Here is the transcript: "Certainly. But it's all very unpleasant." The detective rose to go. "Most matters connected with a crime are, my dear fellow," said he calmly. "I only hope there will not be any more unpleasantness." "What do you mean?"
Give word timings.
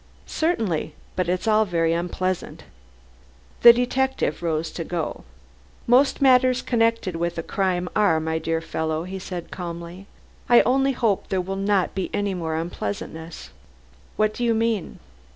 "Certainly. 0.25 0.95
But 1.15 1.29
it's 1.29 1.47
all 1.47 1.63
very 1.63 1.93
unpleasant." 1.93 2.63
The 3.61 3.71
detective 3.71 4.41
rose 4.41 4.71
to 4.71 4.83
go. 4.83 5.25
"Most 5.85 6.23
matters 6.23 6.63
connected 6.63 7.15
with 7.15 7.37
a 7.37 7.43
crime 7.43 7.87
are, 7.95 8.19
my 8.19 8.39
dear 8.39 8.61
fellow," 8.61 9.05
said 9.19 9.43
he 9.43 9.49
calmly. 9.51 10.07
"I 10.49 10.61
only 10.61 10.93
hope 10.93 11.27
there 11.27 11.39
will 11.39 11.55
not 11.55 11.93
be 11.93 12.09
any 12.15 12.33
more 12.33 12.55
unpleasantness." 12.55 13.51
"What 14.15 14.33
do 14.33 14.43
you 14.43 14.55
mean?" 14.55 14.97